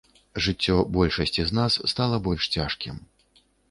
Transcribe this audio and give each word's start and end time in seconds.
Жыццё 0.45 0.77
большасці 0.95 1.41
з 1.51 1.59
нас 1.61 1.79
стала 1.95 2.23
больш 2.33 2.53
цяжкім. 2.61 2.95